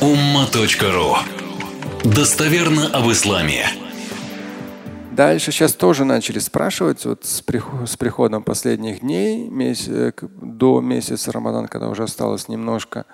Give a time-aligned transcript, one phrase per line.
[0.00, 1.16] umma.ru
[2.04, 3.64] Достоверно об исламе.
[5.12, 10.82] Дальше сейчас тоже начали спрашивать вот с, приход, с приходом последних дней месяц, э, до
[10.82, 13.06] месяца Рамадан, когда уже осталось немножко.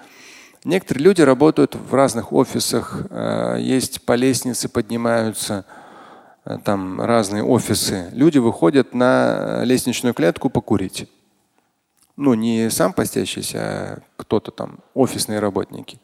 [0.64, 5.64] Некоторые люди работают в разных офисах, э, есть по лестнице поднимаются,
[6.44, 8.10] э, там разные офисы.
[8.12, 11.08] Люди выходят на лестничную клетку покурить.
[12.16, 16.00] Ну, не сам постящийся, а кто-то там, офисные работники.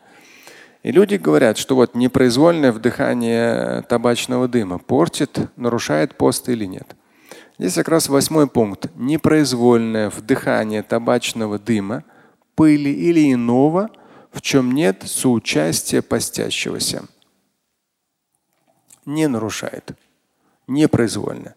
[0.89, 6.97] И люди говорят, что вот непроизвольное вдыхание табачного дыма портит, нарушает пост или нет.
[7.59, 8.87] Здесь как раз восьмой пункт.
[8.95, 12.05] Непроизвольное вдыхание табачного дыма,
[12.55, 13.91] пыли или иного,
[14.31, 17.05] в чем нет соучастия постящегося.
[19.05, 19.91] Не нарушает.
[20.69, 21.55] Непроизвольно.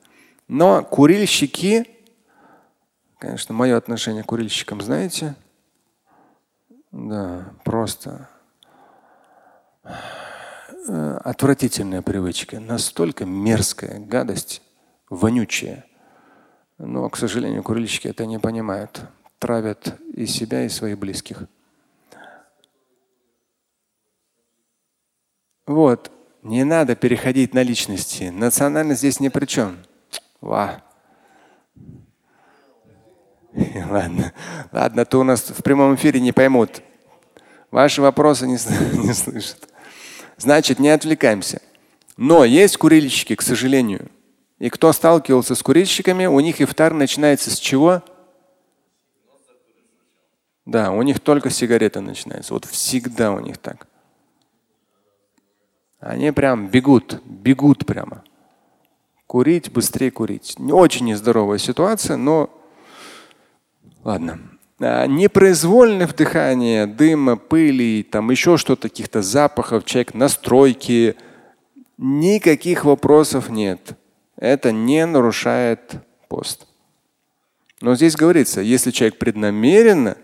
[0.49, 1.87] Но курильщики,
[3.17, 5.35] конечно, мое отношение к курильщикам, знаете?
[6.91, 8.27] Да, просто
[10.87, 14.61] отвратительная привычка, настолько мерзкая гадость,
[15.09, 15.85] вонючая.
[16.77, 19.01] Но, к сожалению, курильщики это не понимают.
[19.39, 21.43] Травят и себя, и своих близких.
[25.65, 26.11] Вот.
[26.43, 28.25] Не надо переходить на личности.
[28.25, 29.77] Национальность здесь ни при чем.
[30.41, 30.83] Ва.
[33.53, 34.33] Ладно.
[34.71, 36.81] Ладно, то у нас в прямом эфире не поймут.
[37.69, 38.53] Ваши вопросы не,
[39.05, 39.70] не слышат.
[40.41, 41.61] Значит, не отвлекаемся.
[42.17, 44.09] Но есть курильщики, к сожалению.
[44.57, 48.01] И кто сталкивался с курильщиками, у них ифтар начинается с чего?
[50.65, 52.53] Да, у них только сигарета начинается.
[52.55, 53.85] Вот всегда у них так.
[55.99, 58.23] Они прям бегут, бегут прямо.
[59.27, 60.57] Курить, быстрее курить.
[60.57, 62.49] Не очень нездоровая ситуация, но
[64.03, 64.39] ладно.
[64.83, 71.15] А, непроизвольное вдыхание дыма, пыли, там еще что-то, каких-то запахов, человек настройки,
[71.97, 73.91] никаких вопросов нет.
[74.37, 75.93] Это не нарушает
[76.27, 76.65] пост.
[77.79, 80.17] Но здесь говорится, если человек преднамеренно,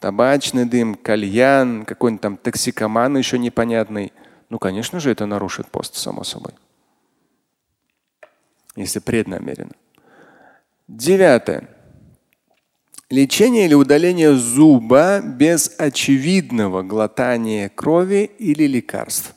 [0.00, 4.12] табачный дым, кальян, какой-нибудь там токсикоман еще непонятный,
[4.50, 6.52] ну, конечно же, это нарушит пост, само собой.
[8.74, 9.74] Если преднамеренно.
[10.88, 11.68] Девятое.
[13.10, 19.34] Лечение или удаление зуба без очевидного глотания крови или лекарств.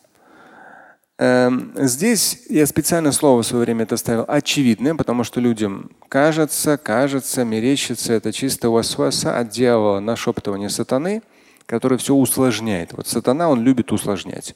[1.20, 6.78] Эм, здесь я специально слово в свое время это ставил очевидное, потому что людям кажется,
[6.78, 11.24] кажется, мерещится это чисто васваса от дьявола, нашептывание сатаны,
[11.66, 12.94] который все усложняет.
[12.94, 14.56] Вот сатана, он любит усложнять,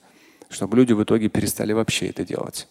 [0.49, 2.67] чтобы люди в итоге перестали вообще это делать.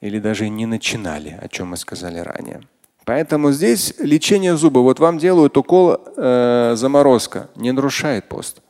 [0.00, 2.62] Или даже не начинали, о чем мы сказали ранее.
[3.04, 4.78] Поэтому здесь лечение зуба.
[4.78, 8.62] Вот вам делают укол э, заморозка, не нарушает пост.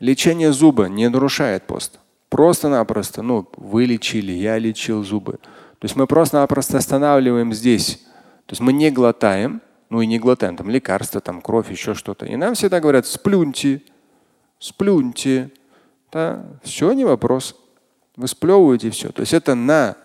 [0.00, 1.98] Лечение зуба не нарушает пост.
[2.30, 5.32] Просто-напросто, ну, вылечили, я лечил зубы.
[5.78, 7.96] То есть мы просто-напросто останавливаем здесь.
[8.46, 9.60] То есть мы не глотаем,
[9.90, 12.24] ну и не глотаем там лекарства, там кровь, еще что-то.
[12.24, 13.82] И нам всегда говорят, сплюньте,
[14.58, 15.50] сплюньте.
[16.10, 17.54] Да, все, не вопрос.
[18.16, 19.10] Вы сплевываете все.
[19.10, 19.96] То есть это на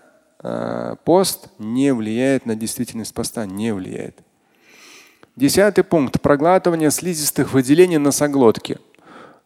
[1.03, 4.19] пост не влияет на действительность поста, не влияет.
[5.37, 6.19] Десятый пункт.
[6.19, 8.79] Проглатывание слизистых выделений носоглотки.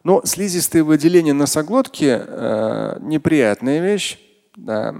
[0.04, 4.18] Но ну, слизистые выделения носоглотки э, неприятная вещь.
[4.56, 4.94] Да.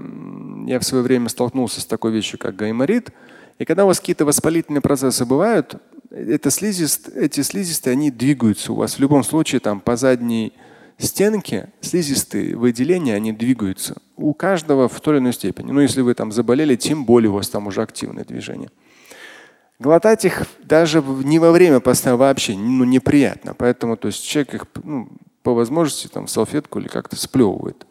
[0.67, 3.09] Я в свое время столкнулся с такой вещью, как гайморит.
[3.57, 5.75] И когда у вас какие-то воспалительные процессы бывают,
[6.11, 10.53] это слизист, эти слизистые, они двигаются у вас в любом случае там по задней
[10.97, 13.95] стенки, слизистые выделения, они двигаются.
[14.15, 15.71] У каждого в той или иной степени.
[15.71, 18.69] Ну, если вы там заболели, тем более у вас там уже активное движение.
[19.79, 23.53] Глотать их даже не во время поста вообще ну, неприятно.
[23.53, 25.09] Поэтому то есть человек их ну,
[25.41, 27.85] по возможности там, салфетку или как-то сплевывает.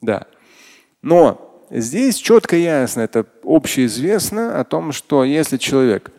[0.00, 0.26] Да.
[1.02, 6.12] Но здесь четко ясно, это общеизвестно о том, что если человек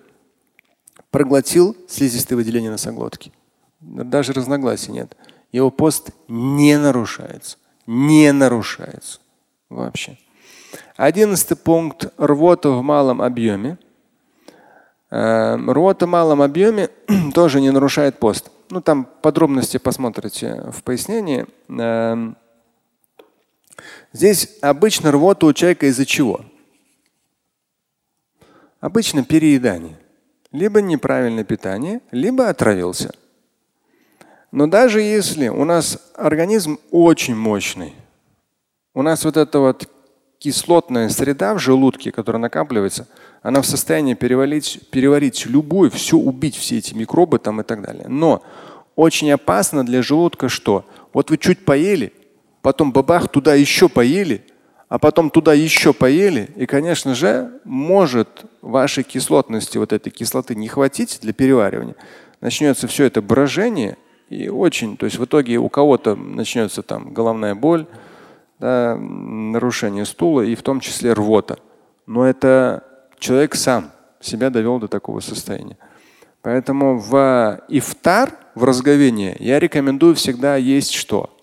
[1.12, 3.32] проглотил слизистые выделения носоглотки,
[3.80, 5.16] даже разногласий нет–
[5.52, 7.58] его пост не нарушается.
[7.88, 9.20] Не нарушается
[9.70, 10.18] вообще.
[10.96, 13.78] Одиннадцатый пункт– рвота в малом объеме.
[15.10, 16.90] Э, рвота в малом объеме
[17.34, 18.52] тоже не нарушает пост.
[18.70, 21.48] Ну, там подробности посмотрите в пояснении.
[21.70, 22.34] Э,
[24.14, 26.42] здесь обычно рвота у человека из-за чего?
[28.80, 29.98] Обычно переедание.
[30.52, 33.14] Либо неправильное питание, либо отравился.
[34.52, 37.94] Но даже если у нас организм очень мощный,
[38.94, 39.88] у нас вот эта вот
[40.40, 43.08] кислотная среда в желудке, которая накапливается,
[43.42, 48.08] она в состоянии переварить, переварить любую, все убить, все эти микробы там и так далее.
[48.08, 48.42] Но
[48.96, 50.86] очень опасно для желудка что?
[51.14, 52.12] Вот вы чуть поели,
[52.62, 54.44] потом бабах туда еще поели,
[54.88, 60.68] а потом туда еще поели, и, конечно же, может вашей кислотности, вот этой кислоты не
[60.68, 61.96] хватить для переваривания.
[62.42, 63.98] Начнется все это брожение,
[64.30, 67.88] и очень, то есть в итоге у кого-то начнется там головная боль,
[68.60, 71.58] да, нарушение стула и в том числе рвота.
[72.06, 72.84] Но это
[73.18, 75.78] человек сам себя довел до такого состояния.
[76.42, 81.36] Поэтому в ифтар, в разговение, я рекомендую всегда есть что?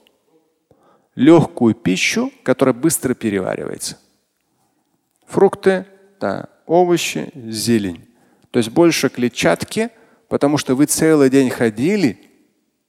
[1.14, 3.98] Легкую пищу, которая быстро переваривается.
[5.26, 5.86] Фрукты,
[6.20, 8.06] да, овощи, зелень.
[8.50, 9.90] То есть больше клетчатки,
[10.28, 12.25] потому что вы целый день ходили,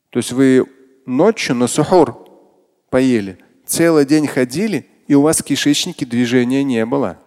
[0.09, 0.65] то есть вы
[1.05, 2.27] ночью на сухур
[2.89, 7.17] поели, целый день ходили, и у вас в кишечнике движения не было.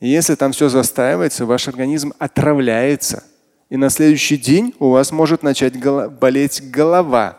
[0.00, 3.24] И если там все застаивается, ваш организм отравляется.
[3.70, 5.74] И на следующий день у вас может начать
[6.20, 7.38] болеть голова.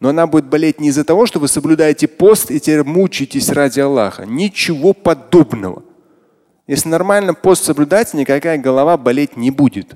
[0.00, 3.80] Но она будет болеть не из-за того, что вы соблюдаете пост и теперь мучаетесь ради
[3.80, 4.26] Аллаха.
[4.26, 5.82] Ничего подобного.
[6.66, 9.94] Если нормально пост соблюдать, никакая голова болеть не будет.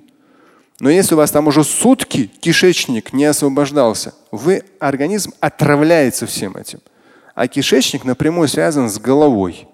[0.81, 6.81] Но если у вас там уже сутки кишечник не освобождался, вы организм отравляется всем этим.
[7.35, 9.67] А кишечник напрямую связан с головой.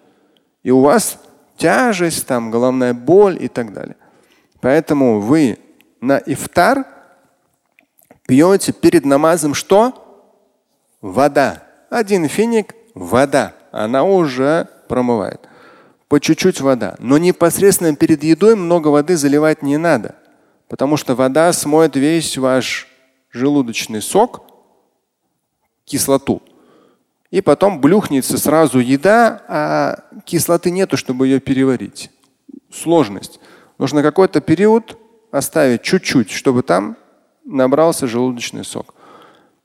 [0.62, 1.18] И у вас
[1.58, 3.96] тяжесть, там, головная боль и так далее.
[4.60, 5.58] Поэтому вы
[6.00, 6.86] на ифтар
[8.26, 10.00] пьете перед намазом что?
[11.02, 11.62] Вода.
[11.90, 13.54] Один финик– вода.
[13.72, 15.40] Она уже промывает.
[16.08, 16.96] По чуть-чуть вода.
[16.98, 20.14] Но непосредственно перед едой много воды заливать не надо.
[20.68, 22.88] Потому что вода смоет весь ваш
[23.30, 24.44] желудочный сок,
[25.84, 26.42] кислоту
[27.34, 32.12] и потом блюхнется сразу еда, а кислоты нету, чтобы ее переварить.
[32.72, 33.40] Сложность.
[33.76, 34.96] Нужно какой-то период
[35.32, 36.96] оставить чуть-чуть, чтобы там
[37.44, 38.94] набрался желудочный сок.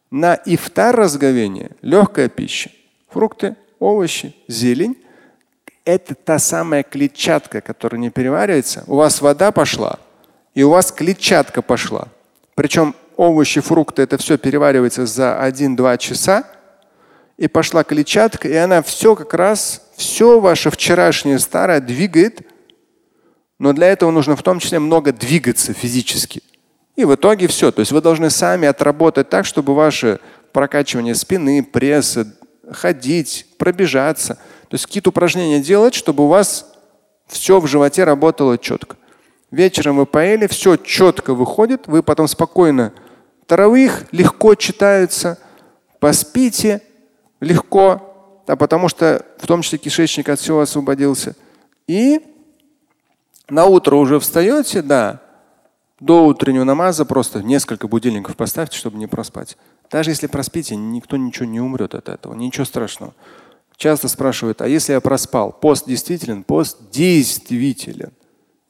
[0.10, 2.72] На ифтар разговение легкая пища.
[3.10, 4.98] Фрукты, овощи, зелень.
[5.86, 8.84] Это та самая клетчатка, которая не переваривается.
[8.88, 10.00] У вас вода пошла,
[10.60, 12.10] и у вас клетчатка пошла.
[12.54, 16.44] Причем овощи, фрукты, это все переваривается за 1-2 часа
[17.38, 22.42] и пошла клетчатка, и она все как раз, все ваше вчерашнее старое двигает.
[23.58, 26.44] Но для этого нужно в том числе много двигаться физически.
[26.98, 27.72] И в итоге все.
[27.72, 30.20] То есть вы должны сами отработать так, чтобы ваше
[30.52, 32.28] прокачивание спины, пресса,
[32.70, 34.36] ходить, пробежаться.
[34.68, 36.66] То есть какие-то упражнения делать, чтобы у вас
[37.28, 38.98] все в животе работало четко.
[39.52, 42.94] Вечером вы поели, все четко выходит, вы потом спокойно
[43.48, 45.40] таравих легко читаются,
[46.00, 46.82] поспите,
[47.40, 51.36] легко, да, потому что в том числе кишечник от всего освободился.
[51.88, 52.22] И
[53.50, 55.22] на утро уже встаете, да,
[56.00, 59.58] до утреннего намаза просто несколько будильников поставьте, чтобы не проспать.
[59.90, 63.16] Даже если проспите, никто ничего не умрет от этого, ничего страшного.
[63.76, 66.44] Часто спрашивают, а если я проспал, пост действителен?
[66.44, 68.12] Пост действителен.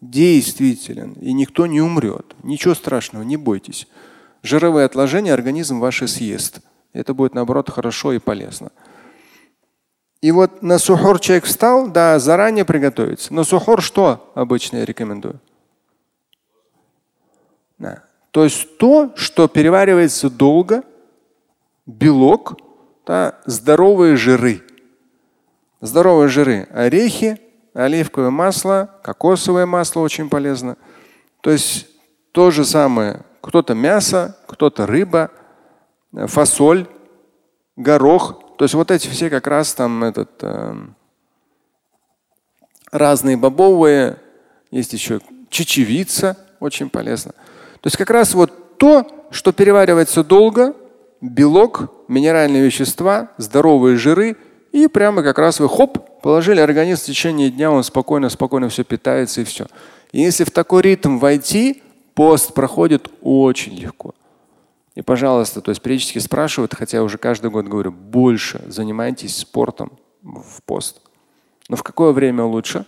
[0.01, 1.13] Действителен.
[1.13, 2.35] И никто не умрет.
[2.43, 3.87] Ничего страшного, не бойтесь.
[4.43, 6.61] Жировые отложения организм ваш съест.
[6.93, 8.71] Это будет, наоборот, хорошо и полезно.
[10.21, 13.33] И вот на сухор человек встал, да, заранее приготовиться.
[13.33, 15.39] На сухор что обычно я рекомендую?
[17.77, 18.03] Да.
[18.31, 20.83] То есть то, что переваривается долго,
[21.85, 22.59] белок,
[23.05, 24.61] да, здоровые жиры.
[25.81, 26.67] Здоровые жиры.
[26.71, 27.39] Орехи,
[27.73, 30.77] оливковое масло, кокосовое масло очень полезно.
[31.41, 31.87] То есть
[32.31, 33.21] то же самое.
[33.41, 35.31] Кто-то мясо, кто-то рыба,
[36.11, 36.87] фасоль,
[37.75, 38.55] горох.
[38.57, 40.75] То есть вот эти все как раз там этот, э,
[42.91, 44.17] разные бобовые,
[44.71, 47.31] есть еще чечевица, очень полезно.
[47.31, 50.75] То есть как раз вот то, что переваривается долго,
[51.21, 54.37] белок, минеральные вещества, здоровые жиры,
[54.71, 58.83] и прямо как раз вы хоп, положили организм в течение дня, он спокойно, спокойно все
[58.83, 59.67] питается и все.
[60.11, 61.81] И если в такой ритм войти,
[62.13, 64.13] пост проходит очень легко.
[64.95, 70.61] И, пожалуйста, то есть периодически спрашивают, хотя уже каждый год говорю, больше занимайтесь спортом в
[70.65, 71.01] пост.
[71.69, 72.85] Но в какое время лучше?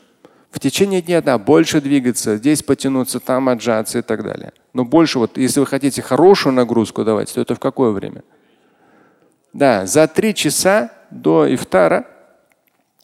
[0.50, 4.52] В течение дня, да, больше двигаться, здесь потянуться, там отжаться и так далее.
[4.74, 8.24] Но больше вот, если вы хотите хорошую нагрузку давать, то это в какое время?
[9.54, 12.08] Да, за три часа до ифтара,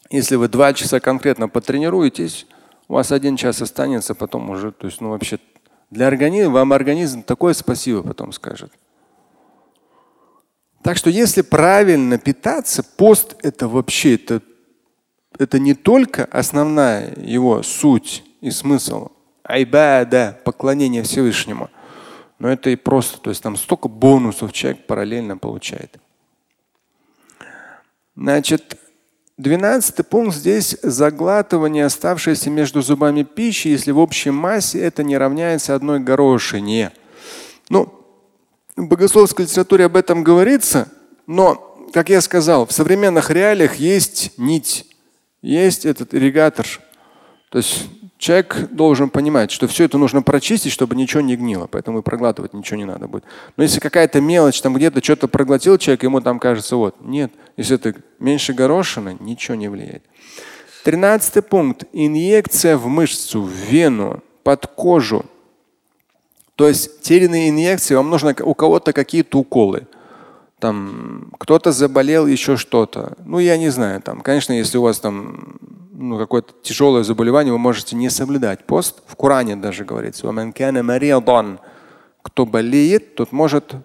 [0.10, 2.48] если вы два часа конкретно потренируетесь,
[2.88, 5.40] у вас один час останется, потом уже, то есть, ну вообще,
[5.90, 8.72] для организма, вам организм такое спасибо потом скажет.
[10.84, 14.42] Так что если правильно питаться, пост это вообще это,
[15.38, 19.10] это не только основная его суть и смысл,
[19.44, 21.70] айбада, поклонение Всевышнему,
[22.40, 25.98] Но это и просто, то есть там столько бонусов человек параллельно получает.
[28.18, 28.80] Значит,
[29.38, 35.76] двенадцатый пункт здесь заглатывание оставшейся между зубами пищи, если в общей массе это не равняется
[35.76, 36.92] одной горошине.
[37.70, 37.94] Ну,
[38.76, 40.92] в богословской литературе об этом говорится,
[41.28, 44.88] но, как я сказал, в современных реалиях есть нить,
[45.44, 46.66] есть этот ирригатор.
[47.52, 47.86] То есть
[48.18, 51.68] человек должен понимать, что все это нужно прочистить, чтобы ничего не гнило.
[51.68, 53.24] Поэтому и проглатывать ничего не надо будет.
[53.56, 57.32] Но если какая-то мелочь, там где-то что-то проглотил человек, ему там кажется, вот, нет.
[57.58, 60.04] Если это меньше горошины, ничего не влияет.
[60.84, 61.86] Тринадцатый пункт.
[61.94, 65.26] Инъекция в мышцу, в вену, под кожу.
[66.56, 69.88] То есть те или иные инъекции, вам нужно у кого-то какие-то уколы.
[70.60, 73.16] Там кто-то заболел еще что-то.
[73.24, 74.02] Ну, я не знаю.
[74.02, 75.60] Там, конечно, если у вас там
[76.00, 79.02] ну, какое-то тяжелое заболевание, вы можете не соблюдать пост.
[79.08, 80.28] В Коране даже говорится,
[82.22, 83.76] кто болеет, тот может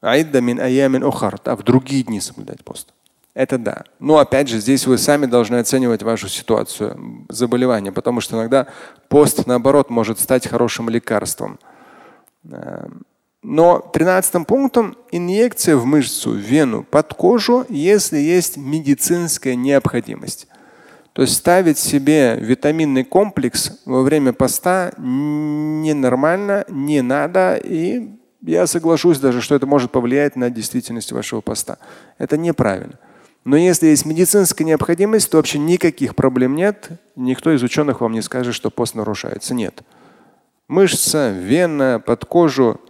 [0.00, 2.92] а в другие дни соблюдать пост.
[3.34, 3.84] Это да.
[4.00, 8.66] Но опять же, здесь вы сами должны оценивать вашу ситуацию заболевания, потому что иногда
[9.08, 11.60] пост, наоборот, может стать хорошим лекарством.
[13.42, 20.48] Но тринадцатым пунктом инъекция в мышцу, в вену, под кожу, если есть медицинская необходимость.
[21.12, 27.56] То есть ставить себе витаминный комплекс во время поста ненормально, не надо.
[27.56, 28.10] И
[28.42, 31.78] я соглашусь даже, что это может повлиять на действительность вашего поста.
[32.18, 32.98] Это неправильно.
[33.44, 36.90] Но если есть медицинская необходимость, то вообще никаких проблем нет.
[37.16, 39.54] Никто из ученых вам не скажет, что пост нарушается.
[39.54, 39.82] Нет.
[40.68, 42.80] Мышца, вена, под кожу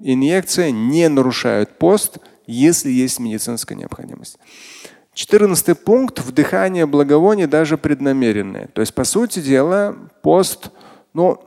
[0.00, 4.38] инъекция не нарушают пост, если есть медицинская необходимость.
[5.14, 8.68] Четырнадцатый пункт– вдыхание благовоний даже преднамеренное.
[8.68, 10.70] То есть, по сути дела, пост,
[11.12, 11.40] ну,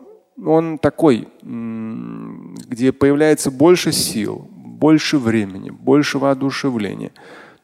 [0.43, 7.11] он такой, где появляется больше сил, больше времени, больше воодушевления.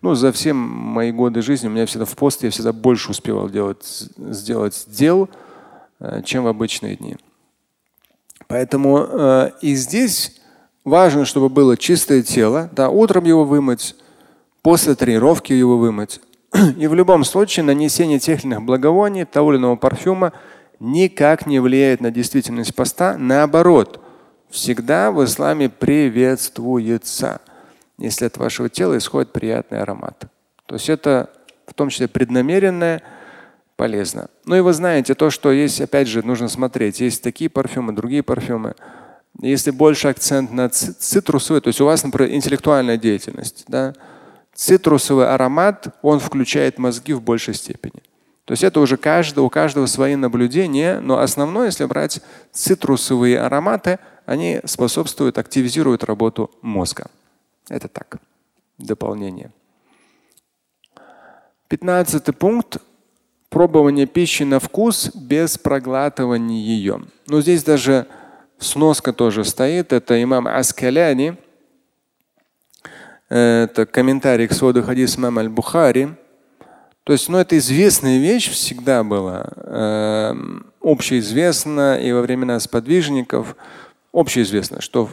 [0.01, 3.49] Ну, за все мои годы жизни у меня всегда в пост я всегда больше успевал
[3.49, 3.85] делать,
[4.17, 5.29] сделать дел,
[5.99, 7.15] э, чем в обычные дни.
[8.47, 10.41] Поэтому э, и здесь
[10.83, 12.69] Важно, чтобы было чистое тело.
[12.73, 13.95] Да, утром его вымыть,
[14.61, 16.19] после тренировки его вымыть.
[16.77, 20.33] И в любом случае нанесение тех или иных благовоний, того или иного парфюма
[20.79, 23.17] никак не влияет на действительность поста.
[23.17, 24.01] Наоборот,
[24.49, 27.39] всегда в исламе приветствуется,
[27.97, 30.25] если от вашего тела исходит приятный аромат.
[30.65, 31.29] То есть это
[31.65, 33.01] в том числе преднамеренное,
[33.75, 34.29] полезно.
[34.45, 36.99] Ну и вы знаете то, что есть, опять же, нужно смотреть.
[36.99, 38.75] Есть такие парфюмы, другие парфюмы.
[39.41, 43.93] Если больше акцент на цитрусовый, то есть у вас, например, интеллектуальная деятельность, да,
[44.53, 48.03] цитрусовый аромат, он включает мозги в большей степени.
[48.45, 52.21] То есть это уже каждый, у каждого свои наблюдения, но основное, если брать
[52.51, 57.07] цитрусовые ароматы, они способствуют, активизируют работу мозга.
[57.69, 58.17] Это так,
[58.77, 59.51] дополнение.
[61.69, 62.77] Пятнадцатый пункт–
[63.49, 67.03] пробование пищи на вкус без проглатывания ее.
[67.27, 68.07] Но здесь даже
[68.63, 69.93] Сноска тоже стоит.
[69.93, 71.37] Это имам Аскаляни.
[73.29, 76.09] Это комментарий к своду хадис имама Аль-Бухари.
[77.03, 79.49] То есть, ну, это известная вещь всегда была.
[79.55, 80.33] Э,
[80.81, 83.55] общеизвестно и во времена сподвижников.
[84.13, 85.09] Общеизвестно, что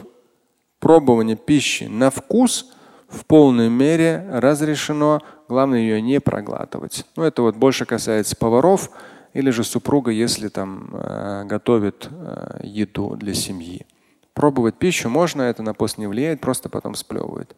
[0.79, 2.67] пробование пищи на вкус
[3.09, 5.21] в полной мере разрешено.
[5.49, 7.05] Главное ее не проглатывать.
[7.17, 8.89] Ну, это вот больше касается поваров
[9.33, 13.85] или же супруга, если там э, готовит э, еду для семьи.
[14.33, 17.55] Пробовать пищу можно, это на пост не влияет, просто потом сплевывает.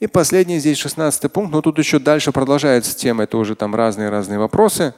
[0.00, 4.38] И последний здесь 16 пункт, но тут еще дальше продолжается тема, это уже там разные-разные
[4.38, 4.94] вопросы,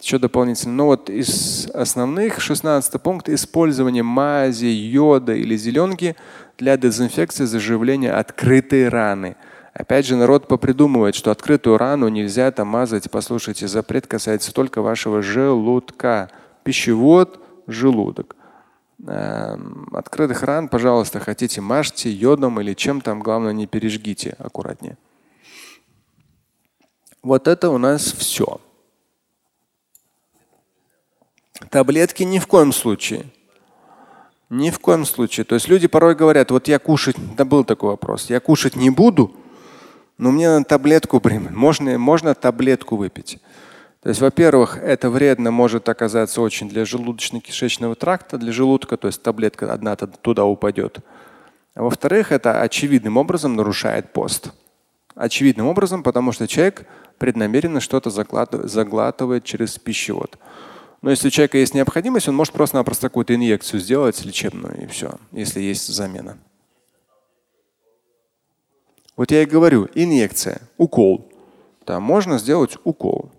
[0.00, 0.74] еще дополнительно.
[0.74, 6.16] Но вот из основных 16 пункт использование мази, йода или зеленки
[6.58, 9.36] для дезинфекции заживления открытой раны–
[9.74, 13.10] Опять же, народ попридумывает, что открытую рану нельзя там мазать.
[13.10, 16.30] Послушайте, запрет касается только вашего желудка.
[16.62, 18.36] Пищевод, желудок.
[19.04, 24.96] Эм, открытых ран, пожалуйста, хотите, мажьте йодом или чем там, главное, не пережгите аккуратнее.
[27.24, 28.60] Вот это у нас все.
[31.70, 33.26] Таблетки ни в коем случае.
[34.50, 35.42] Ни в коем случае.
[35.42, 38.90] То есть люди порой говорят, вот я кушать, да был такой вопрос, я кушать не
[38.90, 39.34] буду,
[40.18, 41.52] но мне надо таблетку примать.
[41.52, 43.38] Можно, можно таблетку выпить.
[44.02, 49.22] То есть, во-первых, это вредно может оказаться очень для желудочно-кишечного тракта, для желудка, то есть
[49.22, 50.98] таблетка одна туда упадет.
[51.74, 54.52] А во-вторых, это очевидным образом нарушает пост.
[55.14, 56.86] Очевидным образом, потому что человек
[57.18, 60.38] преднамеренно что-то заглатывает через пищевод.
[61.00, 65.18] Но если у человека есть необходимость, он может просто-напросто какую-то инъекцию сделать лечебную и все,
[65.32, 66.36] если есть замена.
[69.16, 71.30] Вот я и говорю, инъекция, укол.
[71.84, 73.30] Там можно сделать укол.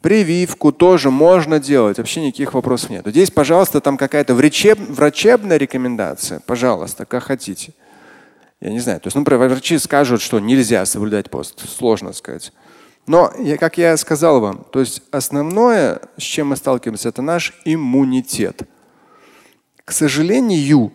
[0.00, 3.04] Прививку тоже можно делать, вообще никаких вопросов нет.
[3.06, 7.74] Здесь, пожалуйста, там какая-то врачеб, врачебная рекомендация, пожалуйста, как хотите.
[8.60, 9.00] Я не знаю.
[9.00, 11.68] То есть, ну, врачи скажут, что нельзя соблюдать пост.
[11.68, 12.52] Сложно сказать.
[13.06, 18.62] Но, как я сказал вам, то есть основное, с чем мы сталкиваемся, это наш иммунитет.
[19.88, 20.92] К сожалению,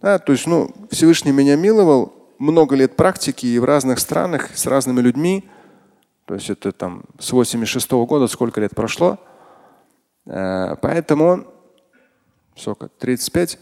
[0.00, 4.64] да, то есть, ну, Всевышний меня миловал, много лет практики и в разных странах с
[4.64, 5.44] разными людьми.
[6.24, 9.18] То есть это там с 86 -го года сколько лет прошло.
[10.24, 11.44] Э, поэтому
[12.56, 12.88] сколько?
[12.88, 13.58] 35?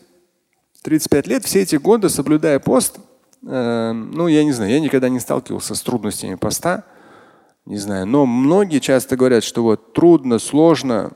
[0.83, 3.01] 35 лет, все эти годы, соблюдая пост,
[3.47, 6.85] Эм, ну, я не знаю, я никогда не сталкивался с трудностями поста,
[7.67, 8.07] не знаю.
[8.07, 11.13] Но многие часто говорят, что вот трудно, сложно.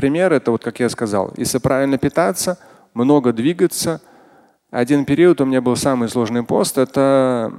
[0.00, 2.58] Пример это вот, как я сказал, если правильно питаться,
[2.94, 4.00] много двигаться.
[4.70, 6.78] Один период у меня был самый сложный пост.
[6.78, 7.52] Это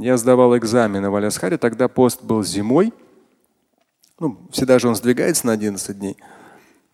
[0.00, 1.56] я сдавал экзамены в Алясхаре.
[1.56, 2.92] Тогда пост был зимой.
[4.18, 6.16] Ну, всегда же он сдвигается на 11 дней.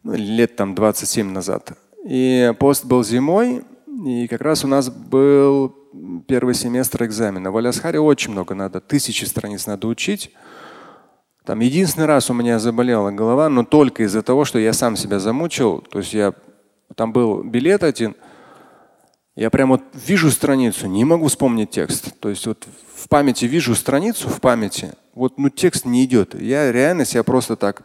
[0.03, 1.73] Ну, лет там 27 назад.
[2.05, 3.65] И пост был зимой.
[4.05, 5.75] И как раз у нас был
[6.29, 7.51] первый семестр экзамена.
[7.51, 10.31] В Алясхаре очень много надо, тысячи страниц надо учить.
[11.45, 15.19] Там единственный раз у меня заболела голова, но только из-за того, что я сам себя
[15.19, 15.85] замучил.
[15.91, 16.33] То есть я
[16.95, 18.15] там был билет один,
[19.37, 22.19] я прям вот вижу страницу, не могу вспомнить текст.
[22.21, 26.41] То есть вот в памяти вижу страницу, в памяти, вот ну текст не идет.
[26.41, 27.83] Я реально себя просто так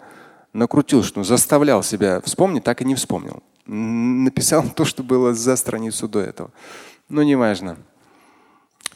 [0.53, 3.43] накрутил, что заставлял себя вспомнить, так и не вспомнил.
[3.65, 6.51] Написал то, что было за страницу до этого.
[7.09, 7.77] Но не важно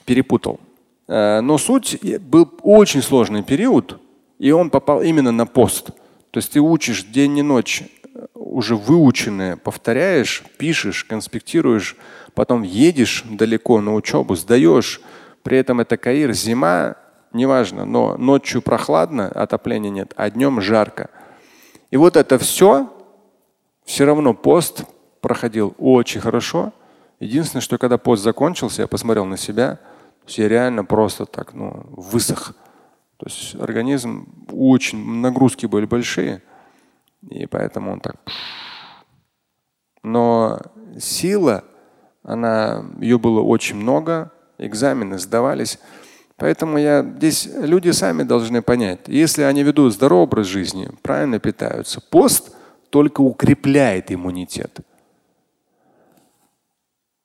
[0.05, 0.60] перепутал.
[1.08, 4.00] Э, но суть был очень сложный период,
[4.44, 5.92] и он попал именно на пост.
[6.32, 7.82] То есть ты учишь день и ночь
[8.14, 11.96] э, уже выученное, повторяешь, пишешь, конспектируешь,
[12.34, 15.00] потом едешь далеко на учебу, сдаешь.
[15.44, 16.98] При этом это Каир, зима,
[17.32, 21.10] неважно, но ночью прохладно, отопления нет, а днем жарко.
[21.89, 22.91] И вот это все,
[23.86, 24.84] все равно пост
[25.22, 26.74] проходил очень хорошо.
[27.22, 29.80] Единственное, что когда пост закончился, я посмотрел на себя–
[30.28, 32.54] я реально просто так ну, высох.
[33.24, 36.42] То есть организм очень, нагрузки были большие,
[37.30, 38.18] и поэтому он так.
[40.04, 40.60] Но
[41.00, 41.64] сила,
[42.22, 45.80] она, ее было очень много, экзамены сдавались.
[46.36, 52.02] Поэтому я, здесь люди сами должны понять, если они ведут здоровый образ жизни, правильно питаются,
[52.02, 52.54] пост
[52.90, 54.82] только укрепляет иммунитет.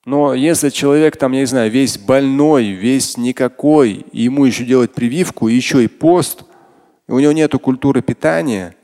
[0.09, 4.95] Но если человек там, я не знаю, весь больной, весь никакой, и ему еще делать
[4.95, 6.45] прививку, еще и пост,
[7.09, 8.75] и у него нет культуры питания,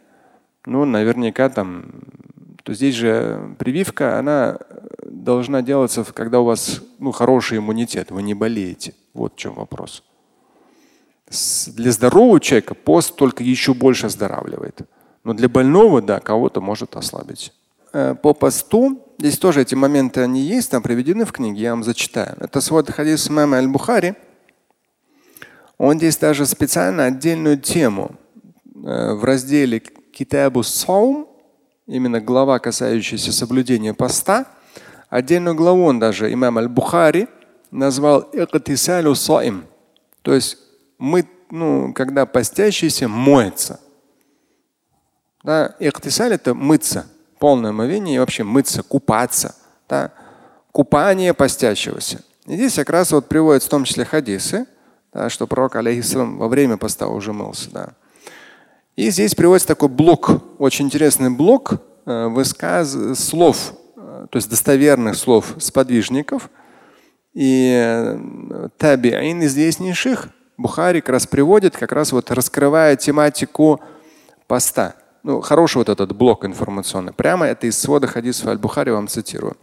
[0.66, 1.86] ну, наверняка там,
[2.62, 4.58] то здесь же прививка, она
[5.02, 8.92] должна делаться, когда у вас ну, хороший иммунитет, вы не болеете.
[9.14, 10.02] Вот в чем вопрос.
[11.68, 14.82] Для здорового человека пост только еще больше оздоравливает.
[15.24, 17.50] Но для больного, да, кого-то может ослабить.
[17.94, 21.84] Э, по посту Здесь тоже эти моменты, они есть, там приведены в книге, я вам
[21.84, 22.36] зачитаю.
[22.40, 24.14] Это свод хадис имама Аль-Бухари.
[25.78, 28.16] Он здесь даже специально отдельную тему
[28.74, 31.28] э, в разделе Китабу Саум,
[31.86, 34.46] именно глава, касающаяся соблюдения поста,
[35.08, 37.28] отдельную главу он даже, имам Аль-Бухари,
[37.70, 39.64] назвал Иqtисалю Саим.
[40.22, 40.58] То есть
[40.98, 43.80] мы, ну, когда постящийся моется.
[45.44, 47.06] Да, Иqтисаль это мыться
[47.38, 49.54] полное омовение и вообще мыться, купаться.
[49.88, 50.12] Да?
[50.72, 52.22] Купание постящегося.
[52.46, 54.66] И здесь как раз вот приводят в том числе хадисы,
[55.12, 57.70] да, что пророк алейхиссалам во время поста уже мылся.
[57.70, 57.88] Да.
[58.96, 65.16] И здесь приводится такой блок, очень интересный блок э, высказ слов, э, то есть достоверных
[65.16, 66.50] слов сподвижников.
[67.32, 73.80] И э, табиин известнейших Бухари как раз приводит, как раз вот раскрывая тематику
[74.46, 77.13] поста ну, хороший вот этот блок информационный.
[77.13, 79.57] Прямо это из свода хадисов Аль-Бухари вам цитирую.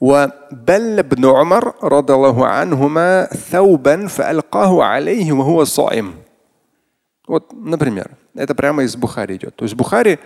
[0.00, 6.14] وبل ابن عمر رضي الله عنهما ثوبا فألقاه عليه وهو صائم.
[7.26, 9.56] Вот, например, это прямо из Бухари идет.
[9.56, 10.18] То есть Бухари,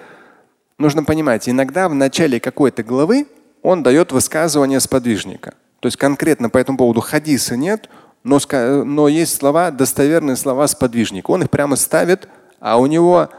[0.78, 3.28] нужно понимать, иногда в начале какой-то главы
[3.62, 5.54] он дает высказывание сподвижника.
[5.80, 7.88] То есть конкретно по этому поводу хадиса нет,
[8.24, 8.40] но,
[8.84, 11.30] но есть слова, достоверные слова сподвижника.
[11.30, 12.28] Он их прямо ставит
[12.63, 13.29] а у него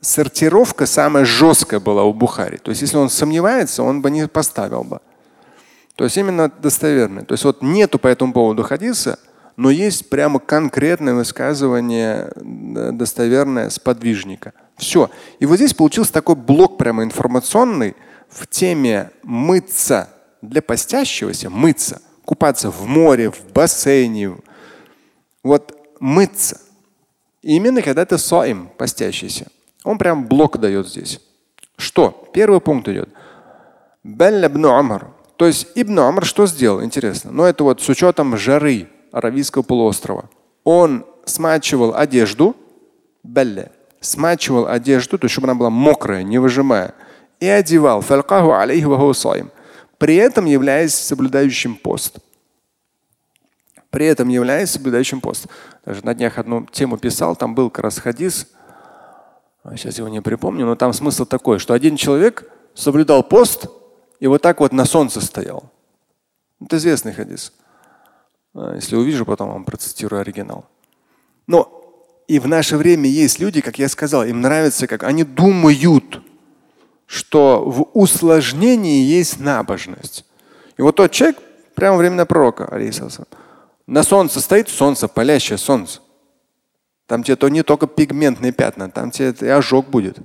[0.00, 2.56] сортировка самая жесткая была у Бухари.
[2.58, 5.00] То есть если он сомневается, он бы не поставил бы.
[5.96, 7.24] То есть именно достоверное.
[7.24, 9.18] То есть вот нету по этому поводу хадиса,
[9.56, 14.52] но есть прямо конкретное высказывание достоверное сподвижника.
[14.76, 15.10] Все.
[15.40, 17.96] И вот здесь получился такой блок прямо информационный
[18.28, 20.10] в теме мыться
[20.42, 24.36] для постящегося, мыться, купаться в море, в бассейне.
[25.42, 26.60] Вот мыться.
[27.56, 29.46] Именно когда ты соим, постящийся.
[29.84, 31.20] Он прям блок дает здесь.
[31.76, 32.28] Что?
[32.32, 33.08] Первый пункт идет.
[35.36, 36.82] То есть Ибн Амар что сделал?
[36.82, 37.30] Интересно.
[37.30, 40.28] Но ну, это вот с учетом жары Аравийского полуострова.
[40.64, 42.56] Он смачивал одежду,
[43.22, 46.94] белле, смачивал одежду, то есть чтобы она была мокрая, не выжимая,
[47.40, 48.02] и одевал.
[48.02, 52.18] При этом являясь соблюдающим пост.
[53.90, 55.46] При этом являясь соблюдающим пост.
[55.84, 58.48] Даже на днях одну тему писал, там был как раз хадис,
[59.76, 63.66] сейчас его не припомню, но там смысл такой, что один человек соблюдал пост
[64.20, 65.70] и вот так вот на солнце стоял.
[66.60, 67.52] Это известный хадис.
[68.54, 70.66] А, если увижу, потом вам процитирую оригинал.
[71.46, 71.74] Но
[72.26, 76.22] и в наше время есть люди, как я сказал, им нравится, как они думают,
[77.06, 80.26] что в усложнении есть набожность.
[80.76, 81.38] И вот тот человек,
[81.74, 82.68] прямо времена пророка,
[83.88, 86.00] на солнце стоит солнце, палящее солнце.
[87.06, 90.18] Там тебе то не только пигментные пятна, там тебе и ожог будет.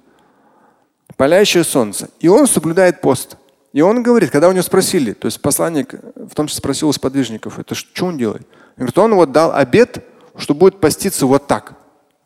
[1.16, 2.10] Палящее солнце.
[2.20, 3.38] И он соблюдает пост.
[3.72, 6.92] И он говорит, когда у него спросили, то есть посланник в том числе спросил у
[6.92, 8.46] сподвижников, это что он делает?
[8.76, 11.78] Он говорит, он вот дал обед, что будет поститься вот так.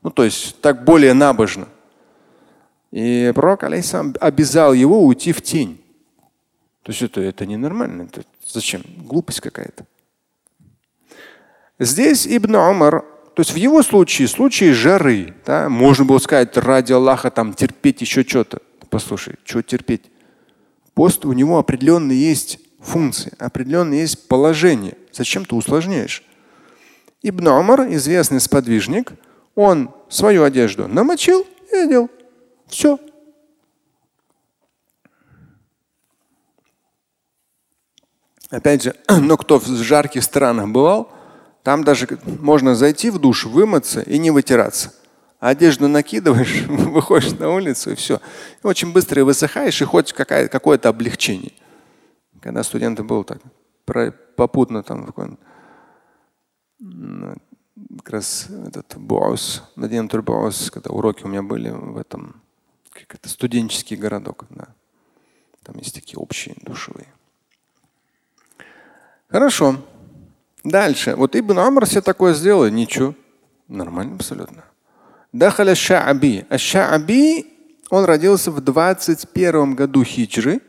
[0.02, 1.68] Ну, то есть так более набожно.
[2.92, 5.84] И пророк алейсам обязал его уйти в тень.
[6.82, 8.04] То есть это, это ненормально.
[8.12, 8.82] Это зачем?
[8.98, 9.86] Глупость какая-то.
[11.80, 13.02] Здесь Ибн Умар,
[13.36, 17.54] то есть в его случае, в случае жары, да, можно было сказать, ради Аллаха там
[17.54, 18.62] терпеть еще что-то.
[18.90, 20.04] Послушай, что терпеть?
[20.96, 24.98] Пост у него определенные есть функции, определенные есть положение.
[25.12, 26.24] Зачем ты усложняешь?
[27.22, 29.14] Ибн Умар, известный сподвижник,
[29.54, 32.10] он свою одежду намочил и одел.
[32.68, 33.00] Все.
[38.50, 41.12] Опять же, но кто в жарких странах бывал,
[41.68, 44.94] там даже можно зайти в душ, вымыться и не вытираться.
[45.38, 48.22] Одежду накидываешь, выходишь на улицу и все.
[48.64, 51.52] И очень быстро высыхаешь, и хоть какое-то облегчение.
[52.40, 53.42] Когда студент был так,
[54.38, 55.08] попутно там
[57.98, 62.42] как раз этот Буаус, Надин Турбаус, когда уроки у меня были в этом,
[62.92, 64.46] как это, студенческий городок.
[64.52, 64.70] Да.
[65.64, 67.08] Там есть такие общие душевые.
[69.28, 69.76] Хорошо.
[70.64, 71.16] Дальше.
[71.16, 73.16] Вот Ибн Амр все такое сделал, ничего.
[73.68, 74.64] Нормально абсолютно.
[75.32, 76.46] Дахаля Шааби.
[76.50, 77.46] А Шааби,
[77.90, 80.62] он родился в 21 году хиджры.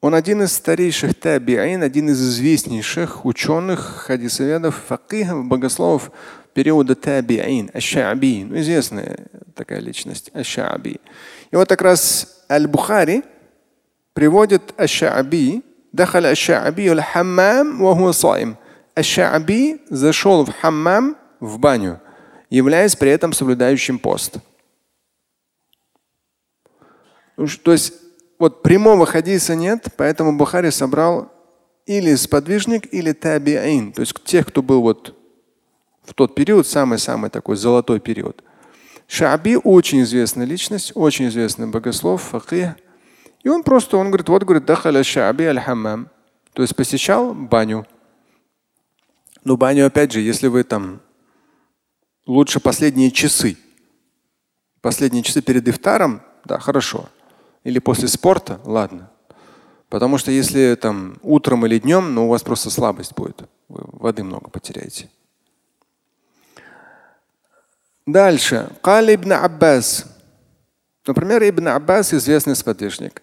[0.00, 6.12] Он один из старейших табиин, один из известнейших ученых, хадисоведов, факихов, богословов
[6.52, 8.44] периода табиин, аш-Шааби.
[8.44, 11.00] Ну, известная такая личность, аш-Шааби.
[11.50, 13.24] И вот как раз Аль-Бухари
[14.12, 15.62] приводит аш-Шааби,
[15.92, 18.56] дахаля аш-Шааби аль-хаммам ва хуа.
[18.96, 22.00] Аш-Шааби зашел в хаммам, в баню
[22.50, 24.38] являясь при этом соблюдающим пост.
[27.36, 27.92] Ну, то есть
[28.38, 31.32] вот прямого хадиса нет, поэтому Бухари собрал
[31.86, 35.14] или сподвижник, или табиин, то есть тех, кто был вот
[36.04, 38.42] в тот период, самый-самый такой золотой период.
[39.08, 42.74] Шаби очень известная личность, очень известный богослов, факих.
[43.42, 46.08] И он просто, он говорит, вот говорит, дахаля шаби аль-хаммам.
[46.52, 47.86] То есть посещал баню.
[49.46, 51.00] Но баню, опять же, если вы там
[52.26, 53.56] лучше последние часы.
[54.80, 57.08] Последние часы перед ифтаром, да, хорошо.
[57.62, 59.08] Или после спорта, ладно.
[59.88, 63.42] Потому что если там утром или днем, ну у вас просто слабость будет.
[63.68, 65.08] Вы воды много потеряете.
[68.04, 68.68] Дальше.
[68.82, 70.06] Кали ибн Аббас.
[71.06, 73.22] Например, Ибн Аббас известный сподвижник.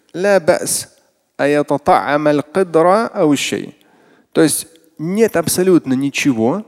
[4.31, 4.67] То есть
[5.02, 6.64] нет абсолютно ничего,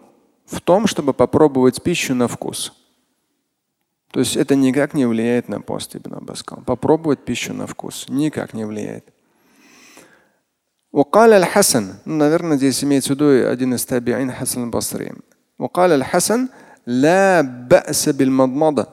[0.46, 2.72] в том, чтобы попробовать пищу на вкус.
[4.10, 6.44] То есть это никак не влияет на пост Ибн Аббас.
[6.66, 9.04] Попробовать пищу на вкус никак не влияет.
[10.92, 15.14] وقال الحسن, ну, наверное, здесь имеется в виду один из табиин Хасан Басри.
[15.58, 16.48] وقال الحسن
[16.86, 18.86] لا بأس بالمضمضة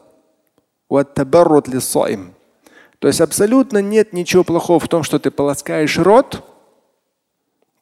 [0.90, 2.34] والتبرد للصائم.
[3.00, 6.44] То есть абсолютно нет ничего плохого в том, что ты полоскаешь рот.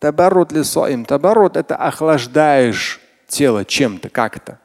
[0.00, 1.04] Табаррут ли соим.
[1.04, 4.58] Табаррут это охлаждаешь тело чем-то, как-то.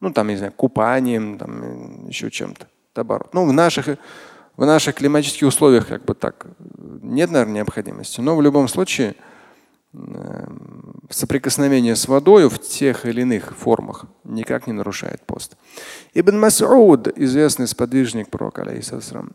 [0.00, 2.66] Ну, там, не знаю, купанием, там, еще чем-то.
[3.32, 3.88] Ну, в наших,
[4.56, 6.46] в наших климатических условиях как бы так
[7.02, 8.20] нет, наверное, необходимости.
[8.20, 9.14] Но в любом случае
[11.10, 15.56] соприкосновение с водой в тех или иных формах никак не нарушает пост.
[16.14, 19.32] Ибн Мас'уд, известный сподвижник пророка, алейхиссалам,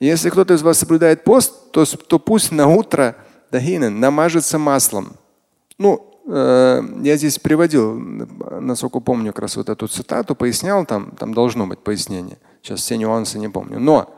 [0.00, 3.16] Если кто-то из вас соблюдает пост, то, то пусть на утро
[3.50, 5.16] тахинан намажется маслом.
[5.76, 11.34] Ну, э, я здесь приводил, насколько помню, как раз вот эту цитату, пояснял, там, там
[11.34, 12.38] должно быть пояснение.
[12.62, 13.80] Сейчас все нюансы не помню.
[13.80, 14.14] Но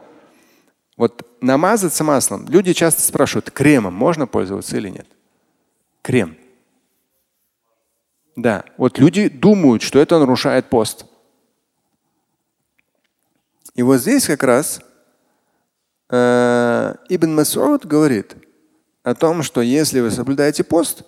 [0.97, 2.47] вот намазаться маслом.
[2.49, 5.07] Люди часто спрашивают, кремом можно пользоваться или нет?
[6.03, 6.37] Крем.
[8.37, 11.07] Да, вот люди думают, что это нарушает пост.
[13.75, 14.81] И вот здесь как раз
[16.11, 18.35] Ибн Масуд говорит
[19.05, 21.05] о том, что если вы соблюдаете пост,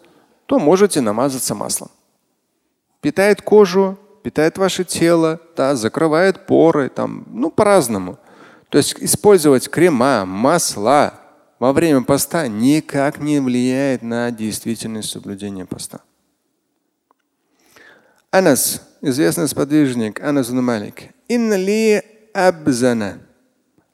[0.47, 1.91] то можете намазаться маслом.
[3.01, 8.19] Питает кожу, питает ваше тело, да, закрывает поры, там, ну, по-разному.
[8.69, 11.15] То есть использовать крема, масла
[11.59, 16.01] во время поста никак не влияет на действительность соблюдения поста.
[18.31, 21.13] Анас, известный сподвижник Анас Малик.
[21.29, 23.19] Инна ли абзана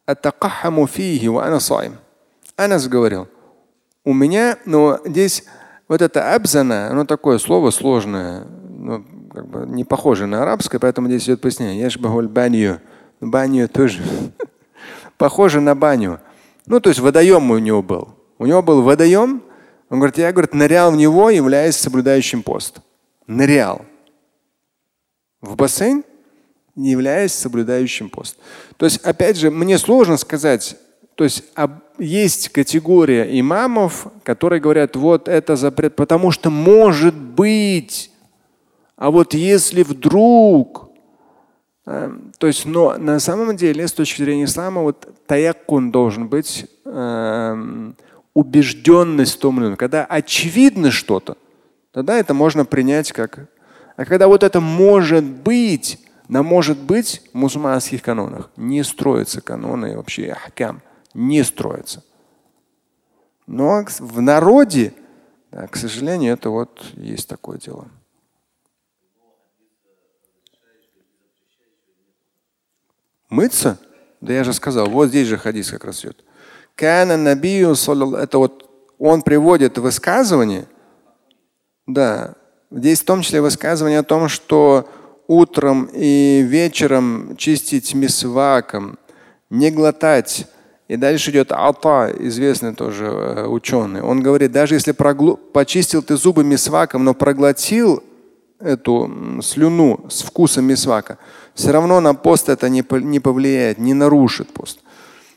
[0.08, 1.60] атакахаму фихи ва ана
[2.56, 3.28] Анас говорил,
[4.04, 5.44] у меня, но здесь
[5.86, 11.08] вот это абзана, оно такое слово сложное, ну, как бы не похоже на арабское, поэтому
[11.08, 11.80] здесь идет пояснение.
[11.80, 12.80] Яшбахуль баню.
[13.20, 14.02] Баню тоже
[15.18, 16.20] похоже на баню.
[16.66, 18.08] Ну, то есть водоем у него был.
[18.38, 19.42] У него был водоем.
[19.90, 22.80] Он говорит, я говорит, нырял в него, являясь соблюдающим пост.
[23.26, 23.82] Нырял.
[25.40, 26.02] В бассейн,
[26.78, 28.36] не являясь соблюдающим пост.
[28.76, 30.76] То есть, опять же, мне сложно сказать,
[31.14, 31.44] то есть
[31.98, 38.10] есть категория имамов, которые говорят, вот это запрет, потому что может быть,
[38.96, 40.88] а вот если вдруг,
[41.88, 46.66] Эм, то есть, но на самом деле, с точки зрения ислама, вот таяккун должен быть
[46.84, 47.92] э,
[48.34, 49.76] убежденность в том или ином.
[49.78, 51.38] Когда очевидно что-то,
[51.92, 53.48] тогда это можно принять как.
[53.96, 59.96] А когда вот это может быть, на может быть в мусульманских канонах не строятся каноны
[59.96, 60.82] вообще ахкам,
[61.14, 62.04] не строятся.
[63.46, 64.92] Но в народе,
[65.50, 67.88] да, к сожалению, это вот есть такое дело.
[73.30, 73.78] Мыться?
[74.20, 76.24] Да я же сказал, вот здесь же хадис как раз идет.
[76.74, 77.72] Кана набию
[78.16, 80.66] это вот он приводит высказывание.
[81.86, 82.34] Да,
[82.70, 84.88] здесь в том числе высказывание о том, что
[85.28, 88.98] утром и вечером чистить мисваком,
[89.50, 90.46] не глотать.
[90.88, 94.00] И дальше идет Ата, известный тоже э, ученый.
[94.00, 95.36] Он говорит, даже если проглу...
[95.36, 98.02] почистил ты зубы мисваком, но проглотил
[98.58, 101.18] эту слюну с вкусом мисвака,
[101.54, 104.80] все равно на пост это не, повлияет, не нарушит пост.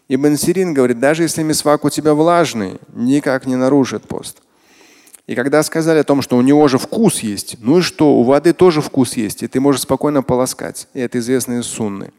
[0.07, 4.41] Ибн Сирин говорит, даже если мисвак у тебя влажный, никак не нарушит пост.
[5.26, 8.22] И когда сказали о том, что у него же вкус есть, ну и что, у
[8.22, 10.86] воды тоже вкус есть, и ты можешь спокойно полоскать.
[10.94, 12.12] И это известные сунны.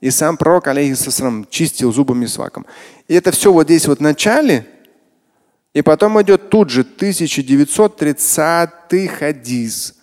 [0.00, 2.64] И сам пророк, алейхиссалам, чистил зубы мисваком.
[3.08, 4.64] И это все вот здесь вот в начале,
[5.74, 9.94] и потом идет тут же 1930 хадис.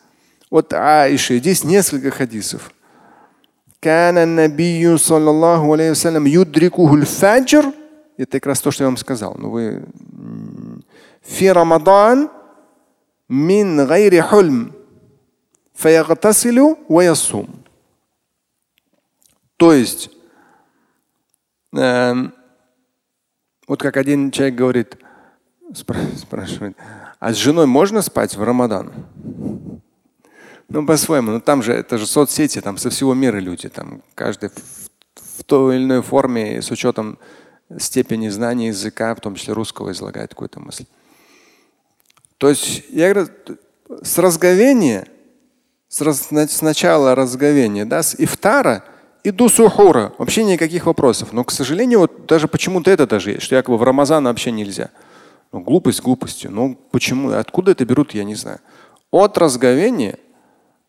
[0.49, 2.71] Вот Аиши, здесь несколько хадисов.
[3.81, 7.71] كان النبي صلى الله عليه وسلم يدركه الفجر
[8.19, 9.37] это как раз то, что я вам сказал.
[9.39, 9.81] Но вы
[11.23, 12.29] في رمضان
[13.29, 14.71] من غير حلم
[15.73, 17.47] فيغتسل ويصوم.
[19.57, 20.09] То есть,
[21.75, 22.13] э,
[23.67, 24.97] вот как один человек говорит,
[25.73, 26.77] спрашивает,
[27.19, 28.91] а с женой можно спать в Рамадан?
[30.69, 31.31] Ну, по-своему.
[31.31, 33.67] Но там же, это же соцсети, там со всего мира люди.
[33.67, 37.17] Там каждый в, в той или иной форме, с учетом
[37.77, 40.85] степени знания языка, в том числе русского, излагает какую-то мысль.
[42.38, 43.30] То есть, я говорю,
[44.02, 45.06] с разговения,
[45.88, 48.84] с, раз, с начала разговения, да, с ифтара
[49.22, 51.32] и до сухура вообще никаких вопросов.
[51.32, 54.90] Но, к сожалению, вот даже почему-то это даже есть, что якобы в Рамазан вообще нельзя.
[55.52, 56.50] Ну, глупость глупостью.
[56.50, 57.30] Ну почему?
[57.30, 58.58] Откуда это берут, я не знаю.
[59.10, 60.18] От разговения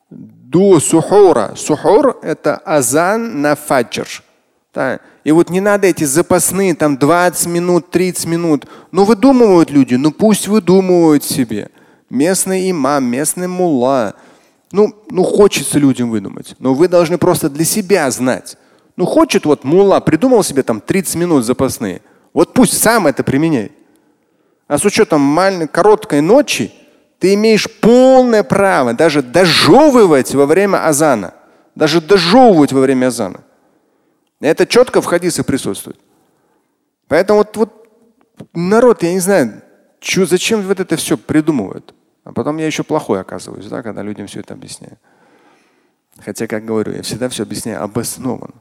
[0.10, 1.54] до сухура.
[1.56, 4.08] Сухур– это азан на фаджр.
[4.76, 5.00] Да.
[5.24, 8.68] И вот не надо эти запасные там 20 минут, 30 минут.
[8.92, 11.72] Ну выдумывают люди, ну пусть выдумывают себе.
[12.10, 14.16] Местный имам, местный мулла.
[14.72, 16.56] Ну, ну хочется людям выдумать.
[16.60, 18.58] Но вы должны просто для себя знать.
[18.98, 22.02] Ну хочет вот мулла, придумал себе там 30 минут запасные.
[22.34, 23.72] Вот пусть сам это применяет.
[24.68, 26.74] А с учетом маленькой, короткой ночи,
[27.20, 31.34] ты имеешь полное право даже дожевывать во время азана.
[31.76, 33.45] Даже дожевывать во время азана.
[34.40, 36.00] Это четко в хадисе присутствует.
[37.08, 37.88] Поэтому вот, вот
[38.54, 39.62] народ, я не знаю,
[40.00, 41.94] чё, зачем вот это все придумывают.
[42.24, 44.98] А потом я еще плохой оказываюсь, да, когда людям все это объясняю.
[46.24, 48.56] Хотя, как говорю, я всегда все объясняю обоснованно.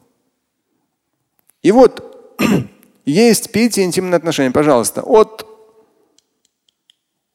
[1.63, 2.37] И вот
[3.07, 5.47] есть пейте интимные отношения, пожалуйста, от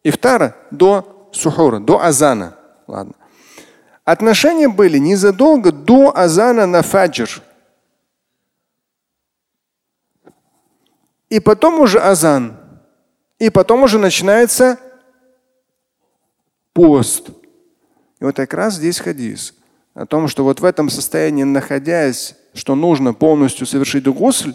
[0.03, 2.55] ифтара до сухура, до азана.
[2.87, 3.13] Ладно.
[4.03, 7.41] Отношения были незадолго до азана на фаджр.
[11.29, 12.57] И потом уже азан.
[13.37, 14.79] И потом уже начинается
[16.73, 17.29] пост.
[18.19, 19.53] И вот как раз здесь хадис
[19.93, 24.53] о том, что вот в этом состоянии, находясь, что нужно полностью совершить гусль,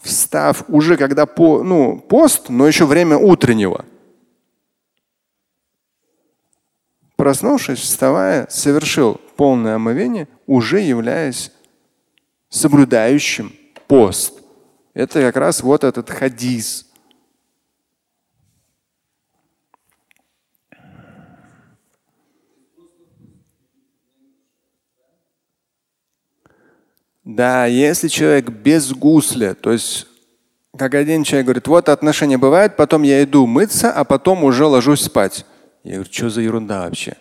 [0.00, 3.84] встав уже когда по, ну, пост, но еще время утреннего.
[7.16, 11.52] Проснувшись, вставая, совершил полное омовение, уже являясь
[12.48, 13.52] соблюдающим
[13.86, 14.41] пост.
[14.94, 16.86] Это как раз вот этот хадис.
[27.24, 30.06] Да, если человек без гусля, то есть
[30.76, 35.02] как один человек говорит, вот отношения бывают, потом я иду мыться, а потом уже ложусь
[35.02, 35.46] спать.
[35.84, 37.16] Я говорю, что за ерунда вообще?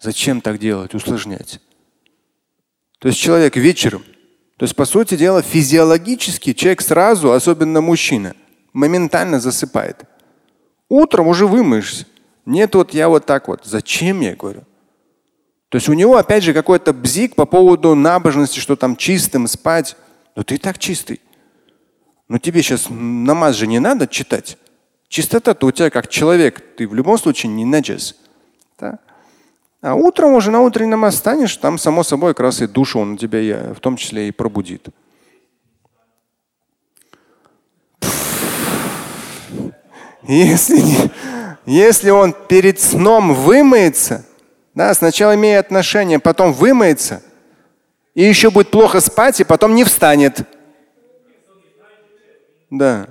[0.00, 1.60] Зачем так делать, усложнять?
[2.98, 4.04] То есть человек вечером,
[4.56, 8.34] то есть по сути дела физиологически человек сразу, особенно мужчина,
[8.72, 10.04] моментально засыпает.
[10.88, 12.06] Утром уже вымоешься.
[12.46, 13.62] Нет, вот я вот так вот.
[13.64, 14.62] Зачем я говорю?
[15.70, 19.96] То есть у него опять же какой-то бзик по поводу набожности, что там чистым спать.
[20.36, 21.20] Но ты и так чистый.
[22.28, 24.56] Но тебе сейчас намаз же не надо читать.
[25.08, 28.16] Чистота-то у тебя как человек, ты в любом случае не наджес.
[29.84, 33.18] А утром уже на утренний намаз станешь, там само собой как раз и душу он
[33.18, 34.86] тебя в том числе и пробудит.
[40.22, 40.80] Если,
[41.66, 44.24] если он перед сном вымыется,
[44.72, 47.22] да, сначала имея отношения, потом вымоется,
[48.14, 50.48] и еще будет плохо спать, и потом не встанет.
[52.70, 53.08] Да.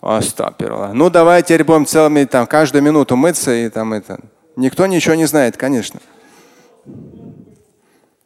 [0.00, 0.94] Астаперла.
[0.94, 4.18] Ну давай теперь будем целыми там каждую минуту мыться и там это.
[4.58, 6.00] Никто ничего не знает, конечно.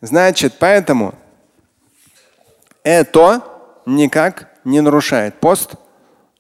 [0.01, 1.15] Значит, поэтому
[2.83, 3.43] это
[3.87, 5.75] никак не нарушает пост.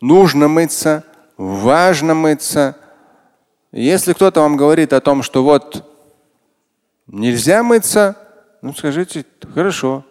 [0.00, 1.05] Нужно мыться,
[1.37, 2.76] важно мыться.
[3.70, 5.87] Если кто-то вам говорит о том, что вот
[7.07, 8.16] Нельзя мыться?
[8.62, 10.07] Ну скажите, хорошо.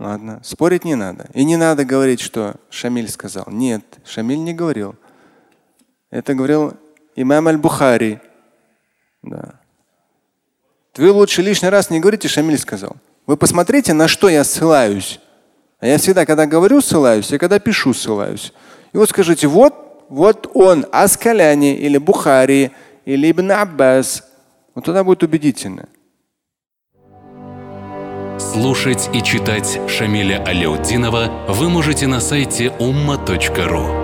[0.00, 1.28] Ладно, спорить не надо.
[1.34, 3.44] И не надо говорить, что Шамиль сказал.
[3.46, 4.96] Нет, Шамиль не говорил.
[6.10, 6.74] Это говорил
[7.14, 8.18] имам Аль-Бухари.
[9.24, 9.54] Да.
[10.96, 12.96] Вы лучше лишний раз не говорите, Шамиль сказал.
[13.26, 15.18] Вы посмотрите, на что я ссылаюсь.
[15.80, 18.52] А я всегда, когда говорю, ссылаюсь, я когда пишу, ссылаюсь.
[18.92, 22.70] И вот скажите, вот, вот он, Аскаляни или Бухари
[23.04, 24.24] или Ибн Аббас,
[24.74, 25.88] вот тогда будет убедительно.
[28.38, 34.03] Слушать и читать Шамиля Аляутдинова вы можете на сайте umma.ru.